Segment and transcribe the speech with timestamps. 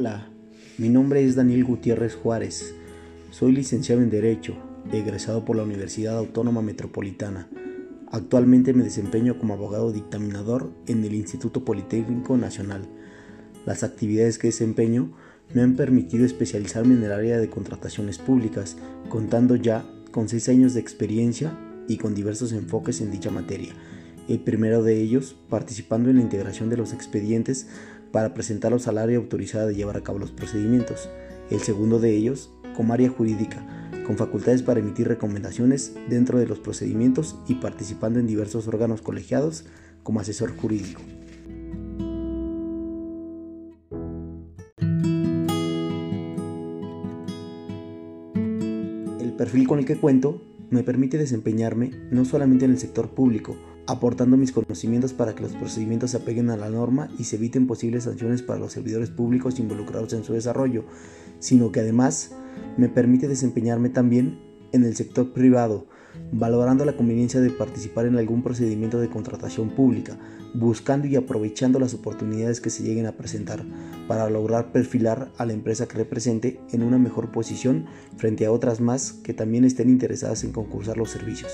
[0.00, 0.30] Hola,
[0.78, 2.74] mi nombre es Daniel Gutiérrez Juárez.
[3.30, 4.56] Soy licenciado en Derecho,
[4.90, 7.50] egresado por la Universidad Autónoma Metropolitana.
[8.10, 12.88] Actualmente me desempeño como abogado dictaminador en el Instituto Politécnico Nacional.
[13.66, 15.12] Las actividades que desempeño
[15.52, 18.78] me han permitido especializarme en el área de contrataciones públicas,
[19.10, 21.52] contando ya con seis años de experiencia
[21.88, 23.74] y con diversos enfoques en dicha materia.
[24.28, 27.66] El primero de ellos, participando en la integración de los expedientes
[28.12, 31.08] para presentarlos al área autorizada de llevar a cabo los procedimientos.
[31.50, 33.64] El segundo de ellos, como área jurídica,
[34.06, 39.64] con facultades para emitir recomendaciones dentro de los procedimientos y participando en diversos órganos colegiados
[40.02, 41.00] como asesor jurídico.
[49.20, 53.56] El perfil con el que cuento me permite desempeñarme no solamente en el sector público,
[53.86, 57.66] aportando mis conocimientos para que los procedimientos se apeguen a la norma y se eviten
[57.66, 60.84] posibles sanciones para los servidores públicos involucrados en su desarrollo,
[61.38, 62.32] sino que además
[62.76, 64.38] me permite desempeñarme también
[64.72, 65.86] en el sector privado,
[66.32, 70.18] valorando la conveniencia de participar en algún procedimiento de contratación pública,
[70.54, 73.64] buscando y aprovechando las oportunidades que se lleguen a presentar
[74.08, 78.80] para lograr perfilar a la empresa que represente en una mejor posición frente a otras
[78.80, 81.52] más que también estén interesadas en concursar los servicios.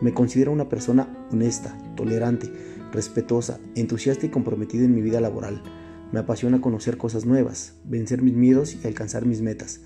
[0.00, 2.50] Me considero una persona honesta, tolerante,
[2.90, 5.62] respetuosa, entusiasta y comprometida en mi vida laboral.
[6.10, 9.82] Me apasiona conocer cosas nuevas, vencer mis miedos y alcanzar mis metas.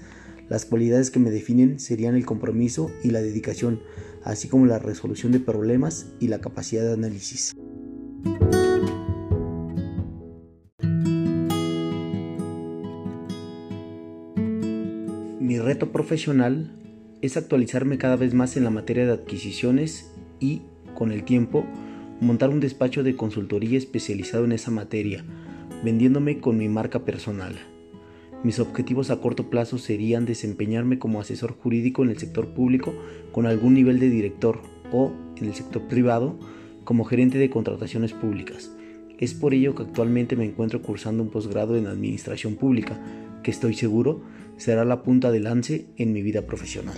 [0.49, 3.81] Las cualidades que me definen serían el compromiso y la dedicación,
[4.23, 7.53] así como la resolución de problemas y la capacidad de análisis.
[15.41, 16.84] Mi reto profesional
[17.25, 20.61] es actualizarme cada vez más en la materia de adquisiciones y,
[20.95, 21.65] con el tiempo,
[22.21, 25.25] montar un despacho de consultoría especializado en esa materia,
[25.83, 27.55] vendiéndome con mi marca personal.
[28.43, 32.95] Mis objetivos a corto plazo serían desempeñarme como asesor jurídico en el sector público
[33.33, 34.61] con algún nivel de director
[34.93, 36.39] o, en el sector privado,
[36.85, 38.77] como gerente de contrataciones públicas.
[39.19, 43.01] Es por ello que actualmente me encuentro cursando un posgrado en Administración Pública,
[43.45, 44.23] que estoy seguro
[44.57, 46.97] será la punta de lance en mi vida profesional.